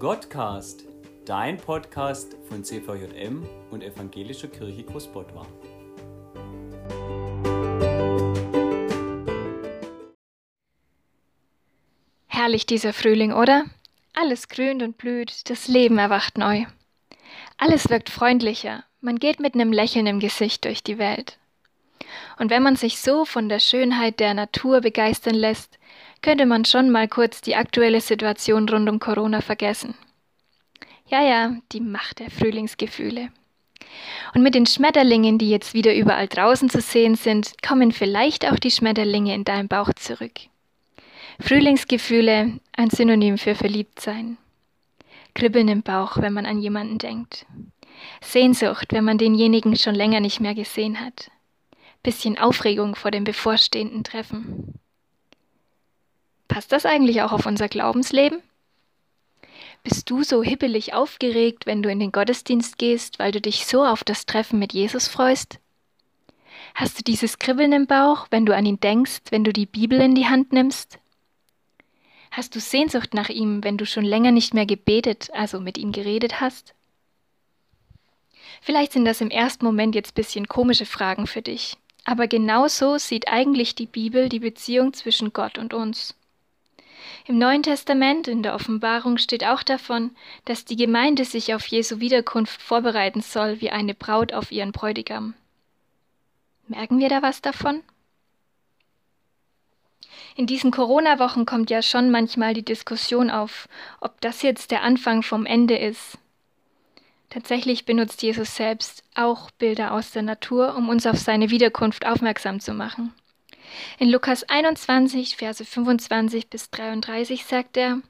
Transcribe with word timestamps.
Gottcast, 0.00 0.84
dein 1.26 1.58
Podcast 1.58 2.34
von 2.48 2.64
CVJM 2.64 3.46
und 3.70 3.82
Evangelischer 3.82 4.48
Kirche 4.48 4.82
Großbottwar. 4.82 5.46
Herrlich 12.28 12.64
dieser 12.64 12.94
Frühling, 12.94 13.34
oder? 13.34 13.66
Alles 14.14 14.48
grünt 14.48 14.82
und 14.82 14.96
blüht, 14.96 15.50
das 15.50 15.68
Leben 15.68 15.98
erwacht 15.98 16.38
neu. 16.38 16.64
Alles 17.58 17.90
wirkt 17.90 18.08
freundlicher, 18.08 18.84
man 19.02 19.18
geht 19.18 19.38
mit 19.38 19.52
einem 19.52 19.70
Lächeln 19.70 20.06
im 20.06 20.18
Gesicht 20.18 20.64
durch 20.64 20.82
die 20.82 20.96
Welt. 20.96 21.38
Und 22.38 22.48
wenn 22.48 22.62
man 22.62 22.76
sich 22.76 23.00
so 23.00 23.26
von 23.26 23.50
der 23.50 23.60
Schönheit 23.60 24.18
der 24.18 24.32
Natur 24.32 24.80
begeistern 24.80 25.34
lässt, 25.34 25.78
könnte 26.22 26.46
man 26.46 26.64
schon 26.64 26.90
mal 26.90 27.08
kurz 27.08 27.40
die 27.40 27.56
aktuelle 27.56 28.00
Situation 28.00 28.68
rund 28.68 28.88
um 28.88 28.98
Corona 28.98 29.40
vergessen. 29.40 29.94
Ja, 31.06 31.22
ja, 31.22 31.56
die 31.72 31.80
Macht 31.80 32.20
der 32.20 32.30
Frühlingsgefühle. 32.30 33.30
Und 34.34 34.42
mit 34.42 34.54
den 34.54 34.66
Schmetterlingen, 34.66 35.38
die 35.38 35.50
jetzt 35.50 35.74
wieder 35.74 35.94
überall 35.94 36.28
draußen 36.28 36.70
zu 36.70 36.80
sehen 36.80 37.16
sind, 37.16 37.62
kommen 37.66 37.90
vielleicht 37.90 38.46
auch 38.46 38.58
die 38.58 38.70
Schmetterlinge 38.70 39.34
in 39.34 39.44
deinem 39.44 39.68
Bauch 39.68 39.92
zurück. 39.94 40.38
Frühlingsgefühle, 41.40 42.60
ein 42.76 42.90
Synonym 42.90 43.38
für 43.38 43.54
Verliebtsein. 43.54 44.36
Kribbeln 45.34 45.68
im 45.68 45.82
Bauch, 45.82 46.18
wenn 46.18 46.32
man 46.32 46.46
an 46.46 46.60
jemanden 46.60 46.98
denkt. 46.98 47.46
Sehnsucht, 48.20 48.92
wenn 48.92 49.04
man 49.04 49.18
denjenigen 49.18 49.76
schon 49.76 49.94
länger 49.94 50.20
nicht 50.20 50.40
mehr 50.40 50.54
gesehen 50.54 51.00
hat. 51.00 51.30
Bisschen 52.02 52.38
Aufregung 52.38 52.94
vor 52.94 53.10
dem 53.10 53.24
bevorstehenden 53.24 54.04
Treffen. 54.04 54.74
Passt 56.50 56.72
das 56.72 56.84
eigentlich 56.84 57.22
auch 57.22 57.30
auf 57.30 57.46
unser 57.46 57.68
Glaubensleben? 57.68 58.42
Bist 59.84 60.10
du 60.10 60.24
so 60.24 60.42
hippelig 60.42 60.92
aufgeregt, 60.94 61.64
wenn 61.64 61.80
du 61.80 61.88
in 61.88 62.00
den 62.00 62.10
Gottesdienst 62.10 62.76
gehst, 62.76 63.20
weil 63.20 63.30
du 63.30 63.40
dich 63.40 63.66
so 63.66 63.84
auf 63.86 64.02
das 64.02 64.26
Treffen 64.26 64.58
mit 64.58 64.72
Jesus 64.72 65.06
freust? 65.06 65.60
Hast 66.74 66.98
du 66.98 67.04
dieses 67.04 67.38
Kribbeln 67.38 67.72
im 67.72 67.86
Bauch, 67.86 68.26
wenn 68.30 68.46
du 68.46 68.54
an 68.54 68.66
ihn 68.66 68.80
denkst, 68.80 69.20
wenn 69.30 69.44
du 69.44 69.52
die 69.52 69.64
Bibel 69.64 70.00
in 70.00 70.16
die 70.16 70.26
Hand 70.26 70.52
nimmst? 70.52 70.98
Hast 72.32 72.56
du 72.56 72.60
Sehnsucht 72.60 73.14
nach 73.14 73.28
ihm, 73.28 73.62
wenn 73.62 73.78
du 73.78 73.86
schon 73.86 74.04
länger 74.04 74.32
nicht 74.32 74.52
mehr 74.52 74.66
gebetet, 74.66 75.30
also 75.32 75.60
mit 75.60 75.78
ihm 75.78 75.92
geredet 75.92 76.40
hast? 76.40 76.74
Vielleicht 78.60 78.90
sind 78.90 79.04
das 79.04 79.20
im 79.20 79.30
ersten 79.30 79.64
Moment 79.64 79.94
jetzt 79.94 80.16
bisschen 80.16 80.48
komische 80.48 80.84
Fragen 80.84 81.28
für 81.28 81.42
dich, 81.42 81.76
aber 82.04 82.26
genau 82.26 82.66
so 82.66 82.98
sieht 82.98 83.28
eigentlich 83.28 83.76
die 83.76 83.86
Bibel 83.86 84.28
die 84.28 84.40
Beziehung 84.40 84.92
zwischen 84.94 85.32
Gott 85.32 85.56
und 85.56 85.72
uns. 85.72 86.16
Im 87.26 87.38
Neuen 87.38 87.62
Testament, 87.62 88.28
in 88.28 88.42
der 88.42 88.54
Offenbarung, 88.54 89.18
steht 89.18 89.44
auch 89.44 89.62
davon, 89.62 90.10
dass 90.44 90.64
die 90.64 90.76
Gemeinde 90.76 91.24
sich 91.24 91.54
auf 91.54 91.66
Jesu 91.66 92.00
Wiederkunft 92.00 92.60
vorbereiten 92.60 93.20
soll 93.20 93.60
wie 93.60 93.70
eine 93.70 93.94
Braut 93.94 94.32
auf 94.32 94.52
ihren 94.52 94.72
Bräutigam. 94.72 95.34
Merken 96.68 96.98
wir 96.98 97.08
da 97.08 97.22
was 97.22 97.42
davon? 97.42 97.82
In 100.36 100.46
diesen 100.46 100.70
Corona-Wochen 100.70 101.44
kommt 101.44 101.70
ja 101.70 101.82
schon 101.82 102.10
manchmal 102.10 102.54
die 102.54 102.64
Diskussion 102.64 103.30
auf, 103.30 103.68
ob 104.00 104.20
das 104.20 104.42
jetzt 104.42 104.70
der 104.70 104.82
Anfang 104.82 105.22
vom 105.22 105.46
Ende 105.46 105.76
ist. 105.76 106.18
Tatsächlich 107.28 107.84
benutzt 107.84 108.22
Jesus 108.22 108.56
selbst 108.56 109.04
auch 109.14 109.50
Bilder 109.52 109.92
aus 109.92 110.10
der 110.10 110.22
Natur, 110.22 110.74
um 110.76 110.88
uns 110.88 111.06
auf 111.06 111.18
seine 111.18 111.50
Wiederkunft 111.50 112.06
aufmerksam 112.06 112.58
zu 112.60 112.74
machen. 112.74 113.14
In 113.98 114.08
Lukas 114.10 114.44
21, 114.44 115.36
Verse 115.36 115.64
25 115.64 116.48
bis 116.48 116.70
33 116.70 117.44
sagt 117.44 117.76
er, 117.76 118.00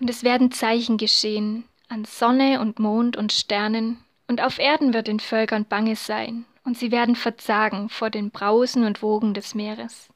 Und 0.00 0.10
es 0.10 0.22
werden 0.22 0.52
Zeichen 0.52 0.96
geschehen 0.96 1.64
an 1.88 2.04
Sonne 2.04 2.60
und 2.60 2.78
Mond 2.78 3.16
und 3.16 3.32
Sternen, 3.32 3.98
und 4.26 4.40
auf 4.40 4.58
Erden 4.58 4.94
wird 4.94 5.06
den 5.06 5.20
Völkern 5.20 5.66
bange 5.66 5.96
sein, 5.96 6.44
und 6.64 6.78
sie 6.78 6.90
werden 6.90 7.14
verzagen 7.14 7.88
vor 7.88 8.10
den 8.10 8.30
Brausen 8.30 8.84
und 8.84 9.02
Wogen 9.02 9.34
des 9.34 9.54
Meeres. 9.54 10.08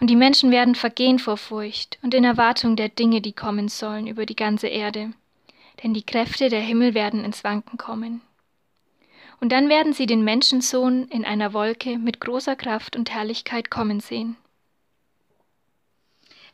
Und 0.00 0.08
die 0.08 0.16
Menschen 0.16 0.50
werden 0.50 0.74
vergehen 0.74 1.18
vor 1.18 1.36
Furcht 1.36 1.98
und 2.02 2.14
in 2.14 2.24
Erwartung 2.24 2.76
der 2.76 2.88
Dinge, 2.88 3.20
die 3.20 3.32
kommen 3.32 3.68
sollen 3.68 4.06
über 4.06 4.24
die 4.24 4.36
ganze 4.36 4.68
Erde, 4.68 5.12
denn 5.82 5.94
die 5.94 6.06
Kräfte 6.06 6.48
der 6.48 6.60
Himmel 6.60 6.94
werden 6.94 7.24
ins 7.24 7.44
Wanken 7.44 7.76
kommen. 7.76 8.22
Und 9.44 9.50
dann 9.50 9.68
werden 9.68 9.92
sie 9.92 10.06
den 10.06 10.24
Menschensohn 10.24 11.06
in 11.08 11.26
einer 11.26 11.52
Wolke 11.52 11.98
mit 11.98 12.18
großer 12.18 12.56
Kraft 12.56 12.96
und 12.96 13.10
Herrlichkeit 13.10 13.70
kommen 13.70 14.00
sehen. 14.00 14.36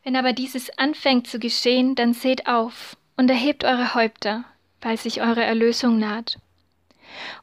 Wenn 0.02 0.16
aber 0.16 0.32
dieses 0.32 0.76
anfängt 0.76 1.28
zu 1.28 1.38
geschehen, 1.38 1.94
dann 1.94 2.14
seht 2.14 2.48
auf 2.48 2.96
und 3.16 3.30
erhebt 3.30 3.62
eure 3.62 3.94
Häupter, 3.94 4.42
weil 4.80 4.96
sich 4.96 5.22
eure 5.22 5.44
Erlösung 5.44 6.00
naht. 6.00 6.40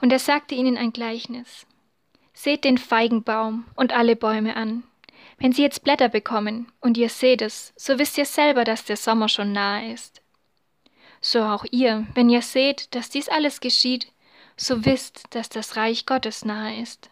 Und 0.01 0.11
er 0.11 0.19
sagte 0.19 0.53
ihnen 0.53 0.75
ein 0.75 0.91
Gleichnis. 0.91 1.65
Seht 2.33 2.65
den 2.65 2.77
Feigenbaum 2.77 3.63
und 3.77 3.93
alle 3.93 4.17
Bäume 4.17 4.57
an. 4.57 4.83
Wenn 5.37 5.53
sie 5.53 5.61
jetzt 5.61 5.85
Blätter 5.85 6.09
bekommen 6.09 6.69
und 6.81 6.97
ihr 6.97 7.07
seht 7.07 7.41
es, 7.41 7.71
so 7.77 7.97
wisst 7.97 8.17
ihr 8.17 8.25
selber, 8.25 8.65
dass 8.65 8.83
der 8.83 8.97
Sommer 8.97 9.29
schon 9.29 9.53
nahe 9.53 9.93
ist. 9.93 10.21
So 11.21 11.41
auch 11.43 11.63
ihr, 11.71 12.05
wenn 12.15 12.29
ihr 12.29 12.41
seht, 12.41 12.93
dass 12.93 13.09
dies 13.09 13.29
alles 13.29 13.61
geschieht, 13.61 14.11
so 14.57 14.83
wisst, 14.85 15.25
dass 15.29 15.49
das 15.49 15.75
Reich 15.75 16.05
Gottes 16.05 16.43
nahe 16.43 16.81
ist. 16.81 17.09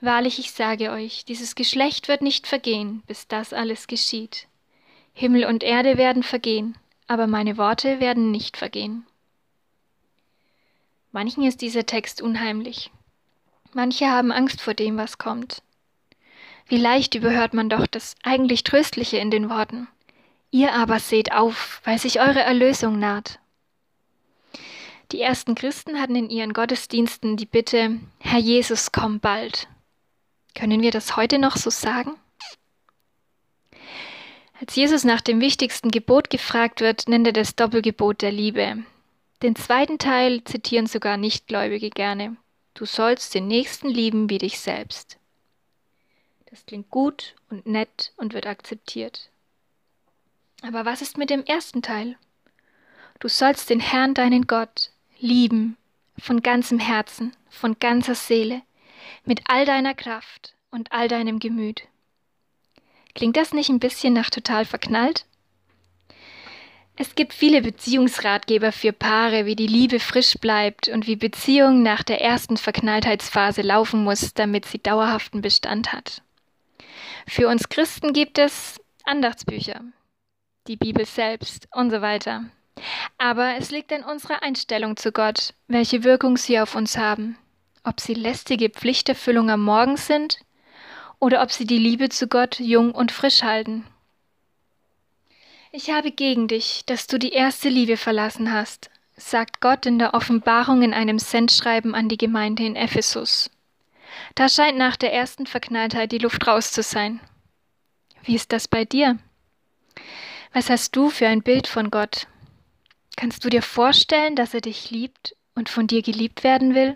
Wahrlich, 0.00 0.38
ich 0.38 0.52
sage 0.52 0.90
euch, 0.90 1.26
dieses 1.26 1.54
Geschlecht 1.54 2.08
wird 2.08 2.22
nicht 2.22 2.46
vergehen, 2.46 3.02
bis 3.06 3.28
das 3.28 3.52
alles 3.52 3.86
geschieht. 3.86 4.48
Himmel 5.12 5.44
und 5.44 5.62
Erde 5.62 5.98
werden 5.98 6.22
vergehen, 6.22 6.76
aber 7.06 7.26
meine 7.26 7.58
Worte 7.58 8.00
werden 8.00 8.30
nicht 8.30 8.56
vergehen. 8.56 9.06
Manchen 11.12 11.42
ist 11.42 11.60
dieser 11.60 11.84
Text 11.84 12.22
unheimlich. 12.22 12.90
Manche 13.72 14.08
haben 14.08 14.32
Angst 14.32 14.60
vor 14.62 14.74
dem, 14.74 14.96
was 14.96 15.18
kommt. 15.18 15.62
Wie 16.66 16.78
leicht 16.78 17.14
überhört 17.16 17.52
man 17.52 17.68
doch 17.68 17.86
das 17.86 18.14
eigentlich 18.22 18.62
Tröstliche 18.62 19.18
in 19.18 19.30
den 19.30 19.50
Worten. 19.50 19.88
Ihr 20.52 20.72
aber 20.72 21.00
seht 21.00 21.32
auf, 21.32 21.80
weil 21.84 21.98
sich 21.98 22.20
eure 22.20 22.40
Erlösung 22.40 22.98
naht. 22.98 23.39
Die 25.12 25.20
ersten 25.20 25.56
Christen 25.56 26.00
hatten 26.00 26.14
in 26.14 26.30
ihren 26.30 26.52
Gottesdiensten 26.52 27.36
die 27.36 27.46
Bitte, 27.46 27.98
Herr 28.20 28.38
Jesus, 28.38 28.92
komm 28.92 29.18
bald. 29.18 29.66
Können 30.54 30.82
wir 30.82 30.92
das 30.92 31.16
heute 31.16 31.38
noch 31.38 31.56
so 31.56 31.70
sagen? 31.70 32.14
Als 34.60 34.76
Jesus 34.76 35.04
nach 35.04 35.20
dem 35.20 35.40
wichtigsten 35.40 35.90
Gebot 35.90 36.30
gefragt 36.30 36.80
wird, 36.80 37.08
nennt 37.08 37.26
er 37.26 37.32
das 37.32 37.56
Doppelgebot 37.56 38.22
der 38.22 38.30
Liebe. 38.30 38.84
Den 39.42 39.56
zweiten 39.56 39.98
Teil 39.98 40.44
zitieren 40.44 40.86
sogar 40.86 41.16
Nichtgläubige 41.16 41.90
gerne. 41.90 42.36
Du 42.74 42.84
sollst 42.84 43.34
den 43.34 43.48
Nächsten 43.48 43.88
lieben 43.88 44.30
wie 44.30 44.38
dich 44.38 44.60
selbst. 44.60 45.18
Das 46.50 46.66
klingt 46.66 46.90
gut 46.90 47.34
und 47.48 47.66
nett 47.66 48.12
und 48.16 48.32
wird 48.32 48.46
akzeptiert. 48.46 49.30
Aber 50.62 50.84
was 50.84 51.00
ist 51.00 51.16
mit 51.16 51.30
dem 51.30 51.44
ersten 51.44 51.82
Teil? 51.82 52.16
Du 53.18 53.28
sollst 53.28 53.70
den 53.70 53.80
Herrn, 53.80 54.14
deinen 54.14 54.46
Gott, 54.46 54.90
lieben, 55.20 55.76
von 56.18 56.42
ganzem 56.42 56.78
Herzen, 56.78 57.32
von 57.48 57.78
ganzer 57.78 58.14
Seele, 58.14 58.62
mit 59.24 59.42
all 59.46 59.64
deiner 59.64 59.94
Kraft 59.94 60.54
und 60.70 60.92
all 60.92 61.08
deinem 61.08 61.38
Gemüt. 61.38 61.82
Klingt 63.14 63.36
das 63.36 63.52
nicht 63.52 63.68
ein 63.68 63.80
bisschen 63.80 64.12
nach 64.12 64.30
total 64.30 64.64
verknallt? 64.64 65.26
Es 66.96 67.14
gibt 67.14 67.32
viele 67.32 67.62
Beziehungsratgeber 67.62 68.72
für 68.72 68.92
Paare, 68.92 69.46
wie 69.46 69.56
die 69.56 69.66
Liebe 69.66 70.00
frisch 70.00 70.34
bleibt 70.34 70.88
und 70.88 71.06
wie 71.06 71.16
Beziehung 71.16 71.82
nach 71.82 72.02
der 72.02 72.20
ersten 72.20 72.58
Verknalltheitsphase 72.58 73.62
laufen 73.62 74.04
muss, 74.04 74.34
damit 74.34 74.66
sie 74.66 74.78
dauerhaften 74.78 75.40
Bestand 75.40 75.92
hat. 75.92 76.22
Für 77.26 77.48
uns 77.48 77.68
Christen 77.68 78.12
gibt 78.12 78.38
es 78.38 78.80
Andachtsbücher, 79.04 79.80
die 80.66 80.76
Bibel 80.76 81.06
selbst 81.06 81.68
und 81.74 81.90
so 81.90 82.02
weiter. 82.02 82.44
Aber 83.18 83.56
es 83.56 83.70
liegt 83.70 83.92
in 83.92 84.02
unserer 84.02 84.42
Einstellung 84.42 84.96
zu 84.96 85.12
Gott, 85.12 85.54
welche 85.68 86.04
Wirkung 86.04 86.36
sie 86.36 86.58
auf 86.58 86.74
uns 86.74 86.96
haben, 86.96 87.36
ob 87.84 88.00
sie 88.00 88.14
lästige 88.14 88.70
Pflichterfüllung 88.70 89.50
am 89.50 89.62
Morgen 89.62 89.96
sind 89.96 90.38
oder 91.18 91.42
ob 91.42 91.52
sie 91.52 91.66
die 91.66 91.78
Liebe 91.78 92.08
zu 92.08 92.28
Gott 92.28 92.58
jung 92.58 92.92
und 92.92 93.12
frisch 93.12 93.42
halten. 93.42 93.86
Ich 95.72 95.90
habe 95.90 96.10
gegen 96.10 96.48
dich, 96.48 96.84
dass 96.86 97.06
du 97.06 97.18
die 97.18 97.32
erste 97.32 97.68
Liebe 97.68 97.96
verlassen 97.96 98.52
hast, 98.52 98.90
sagt 99.16 99.60
Gott 99.60 99.86
in 99.86 99.98
der 99.98 100.14
Offenbarung 100.14 100.82
in 100.82 100.94
einem 100.94 101.18
Sendschreiben 101.18 101.94
an 101.94 102.08
die 102.08 102.18
Gemeinde 102.18 102.64
in 102.64 102.74
Ephesus. 102.74 103.50
Da 104.34 104.48
scheint 104.48 104.78
nach 104.78 104.96
der 104.96 105.12
ersten 105.12 105.46
Verknalltheit 105.46 106.10
die 106.10 106.18
Luft 106.18 106.46
raus 106.46 106.72
zu 106.72 106.82
sein. 106.82 107.20
Wie 108.24 108.34
ist 108.34 108.52
das 108.52 108.66
bei 108.66 108.84
dir? 108.84 109.18
Was 110.52 110.68
hast 110.68 110.96
du 110.96 111.10
für 111.10 111.28
ein 111.28 111.42
Bild 111.42 111.68
von 111.68 111.90
Gott? 111.90 112.26
Kannst 113.16 113.44
du 113.44 113.48
dir 113.48 113.62
vorstellen, 113.62 114.36
dass 114.36 114.54
er 114.54 114.60
dich 114.60 114.90
liebt 114.90 115.36
und 115.54 115.68
von 115.68 115.86
dir 115.86 116.02
geliebt 116.02 116.44
werden 116.44 116.74
will? 116.74 116.94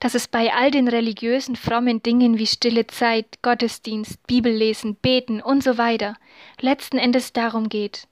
Dass 0.00 0.14
es 0.14 0.28
bei 0.28 0.52
all 0.52 0.70
den 0.70 0.88
religiösen, 0.88 1.56
frommen 1.56 2.02
Dingen 2.02 2.38
wie 2.38 2.46
stille 2.46 2.86
Zeit, 2.86 3.42
Gottesdienst, 3.42 4.24
Bibellesen, 4.26 4.96
Beten 4.96 5.40
und 5.40 5.62
so 5.62 5.78
weiter 5.78 6.16
letzten 6.60 6.98
Endes 6.98 7.32
darum 7.32 7.68
geht, 7.68 8.06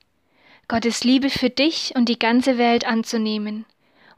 Gottes 0.69 1.05
Liebe 1.05 1.31
für 1.31 1.51
dich 1.51 1.93
und 1.95 2.09
die 2.09 2.19
ganze 2.19 2.59
Welt 2.59 2.87
anzunehmen 2.87 3.65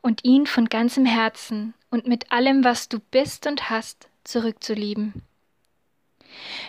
und 0.02 0.24
ihn 0.24 0.46
von 0.46 0.68
ganzem 0.68 1.06
Herzen 1.06 1.74
und 1.90 2.06
mit 2.06 2.30
allem, 2.32 2.64
was 2.64 2.88
du 2.88 2.98
bist 2.98 3.46
und 3.46 3.70
hast, 3.70 4.08
zurückzulieben. 4.24 5.22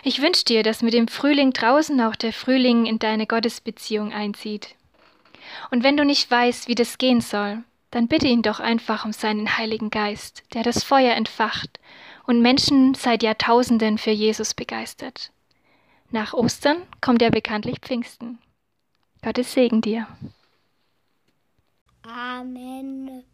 Ich 0.02 0.22
wünsche 0.22 0.44
dir, 0.44 0.62
dass 0.62 0.82
mit 0.82 0.94
dem 0.94 1.08
Frühling 1.08 1.52
draußen 1.52 2.00
auch 2.00 2.16
der 2.16 2.32
Frühling 2.32 2.86
in 2.86 2.98
deine 2.98 3.26
Gottesbeziehung 3.26 4.12
einzieht. 4.12 4.74
Und 5.70 5.82
wenn 5.82 5.96
du 5.96 6.04
nicht 6.04 6.30
weißt, 6.30 6.68
wie 6.68 6.74
das 6.74 6.98
gehen 6.98 7.20
soll, 7.20 7.62
dann 7.90 8.08
bitte 8.08 8.26
ihn 8.26 8.42
doch 8.42 8.60
einfach 8.60 9.04
um 9.04 9.12
seinen 9.12 9.56
Heiligen 9.56 9.90
Geist, 9.90 10.42
der 10.54 10.62
das 10.62 10.84
Feuer 10.84 11.14
entfacht 11.14 11.80
und 12.26 12.42
Menschen 12.42 12.94
seit 12.94 13.22
Jahrtausenden 13.22 13.98
für 13.98 14.10
Jesus 14.10 14.54
begeistert. 14.54 15.30
Nach 16.10 16.34
Ostern 16.34 16.82
kommt 17.00 17.22
ja 17.22 17.30
bekanntlich 17.30 17.78
Pfingsten. 17.80 18.38
Gottes 19.22 19.52
Segen 19.52 19.80
dir. 19.80 20.06
Amen. 22.02 23.24